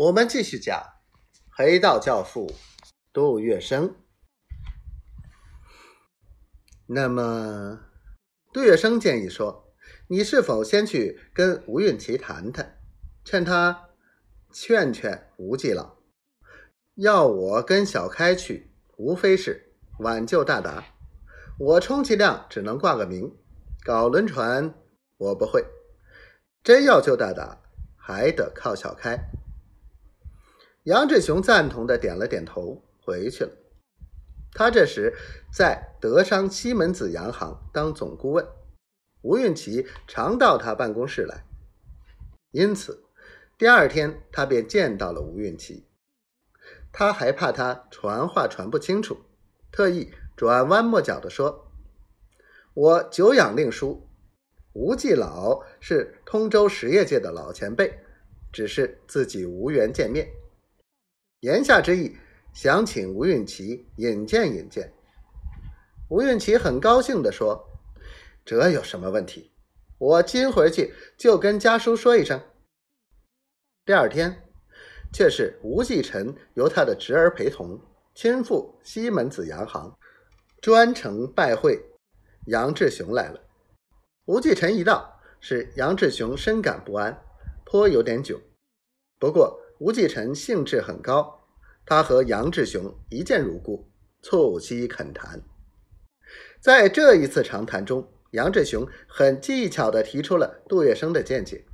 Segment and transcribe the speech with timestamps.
[0.00, 0.82] 我们继续讲
[1.50, 2.50] 黑道教父
[3.12, 3.92] 杜月笙。
[6.86, 7.80] 那么，
[8.50, 9.74] 杜月笙建议说
[10.08, 12.80] ：“你是否先去跟吴运奇谈谈，
[13.26, 13.90] 劝他
[14.50, 15.98] 劝劝吴继老？
[16.94, 20.82] 要我跟小开去，无非是挽救大达。
[21.58, 23.36] 我充其量只能挂个名，
[23.84, 24.72] 搞轮船
[25.18, 25.62] 我不会。
[26.64, 27.60] 真要救大达，
[27.98, 29.18] 还得靠小开。”
[30.84, 33.52] 杨志雄赞同的点了点头，回去了。
[34.54, 35.14] 他这时
[35.52, 38.46] 在德商西门子洋行当总顾问，
[39.20, 41.44] 吴运琪常到他办公室来，
[42.50, 43.04] 因此
[43.58, 45.86] 第二天他便见到了吴运琪。
[46.90, 49.18] 他还怕他传话传不清楚，
[49.70, 51.70] 特意转弯抹角的说
[52.72, 54.08] ：“我久仰令叔，
[54.72, 57.98] 吴继老是通州实业界的老前辈，
[58.50, 60.26] 只是自己无缘见面。”
[61.40, 62.14] 言下之意，
[62.52, 64.92] 想请吴运琪引荐引荐。
[66.10, 67.66] 吴运琪很高兴地说
[68.44, 69.50] ：“这有什么问题？
[69.96, 72.38] 我今回去就跟家叔说一声。”
[73.86, 74.50] 第二天，
[75.14, 77.80] 却是吴继臣由他的侄儿陪同，
[78.14, 79.96] 亲赴西门子洋行，
[80.60, 81.80] 专程拜会
[82.48, 83.40] 杨志雄来了。
[84.26, 87.18] 吴继臣一到，使杨志雄深感不安，
[87.64, 88.38] 颇有点窘。
[89.18, 91.40] 不过，吴继臣兴致很高，
[91.86, 95.40] 他和杨志雄一见如故，促膝恳谈。
[96.60, 101.64] 在这一次长谈中，杨志雄很技巧地提出了杜月笙的见解，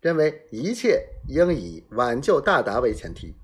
[0.00, 3.36] 认为一切应以挽救大达为前提。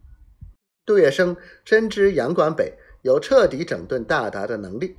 [0.84, 4.96] 杜月笙深知杨管北有彻底整顿大达的能力，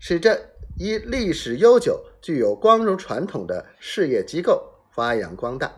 [0.00, 0.36] 使这
[0.76, 5.72] 一历史悠久、具有光荣传统的事业机构发扬光大。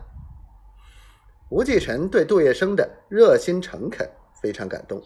[1.53, 4.09] 吴继臣对杜月笙的热心诚恳
[4.41, 4.99] 非常感动，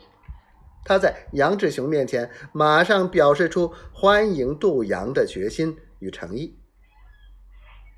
[0.85, 6.57] 他在杨志雄面前马上表示出欢迎杜杨的决心与诚意。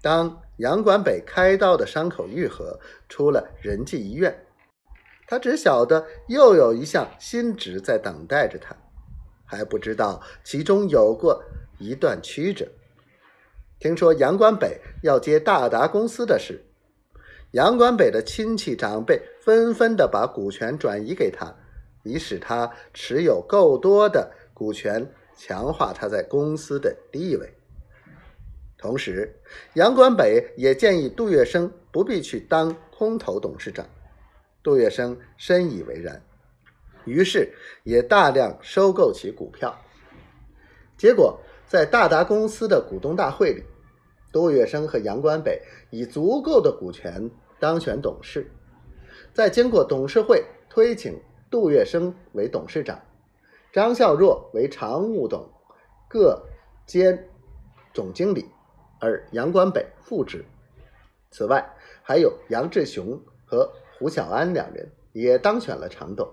[0.02, 4.48] 当杨管北开刀的伤口愈合，出了仁济医院，
[5.28, 8.76] 他只晓得又有一项新职在等待着他，
[9.46, 11.44] 还不知道其中有过
[11.78, 12.68] 一段曲折。
[13.78, 16.66] 听说杨管北要接大达公司的事。
[17.52, 21.56] 杨管北的亲戚长辈纷纷的把股权转移给他，
[22.04, 27.52] 以使他持有够多的股权，强化他在公司的地位。
[28.78, 29.36] 同时，
[29.74, 33.84] 杨管北也建议杜月笙不必去当空头董事长。
[34.62, 36.22] 杜月笙深以为然，
[37.06, 37.52] 于是
[37.84, 39.76] 也大量收购其股票。
[40.98, 43.64] 结果，在大达公司的股东大会里。
[44.32, 48.52] 杜月笙和杨关北以足够的股权当选董事，
[49.34, 51.20] 在经过董事会推请
[51.50, 53.02] 杜月笙为董事长，
[53.74, 55.50] 张孝若为常务董，
[56.08, 56.46] 各
[56.86, 57.28] 兼
[57.92, 58.46] 总经理，
[59.00, 60.46] 而杨关北副职。
[61.32, 61.68] 此外，
[62.04, 66.32] 还有杨志雄和胡小安两人也当选了常董，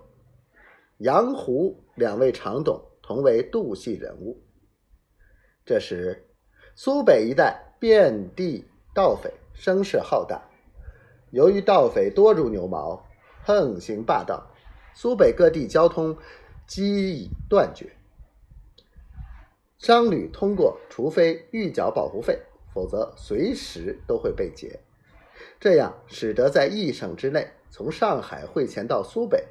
[0.99, 4.43] 杨胡两位常董同为杜系人物。
[5.65, 6.28] 这时，
[6.75, 7.66] 苏北一带。
[7.78, 8.64] 遍地
[8.94, 10.42] 盗匪，声势浩大。
[11.31, 13.04] 由于盗匪多如牛毛，
[13.44, 14.47] 横行霸道，
[14.94, 16.16] 苏北各地交通
[16.66, 17.92] 几已断绝。
[19.78, 22.41] 商旅通过，除非预缴保护费，
[22.72, 24.81] 否则随时都会被劫。
[25.60, 29.44] 这样使得在一省之内，从上海汇钱到苏北，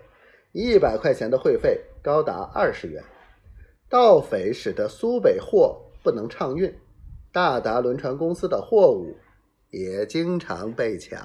[0.52, 3.04] 一百块钱的会费高达二十元。
[3.88, 6.74] 盗匪使得苏北货不能畅运。
[7.36, 9.14] 大达轮船公司的货物
[9.70, 11.20] 也经常被抢。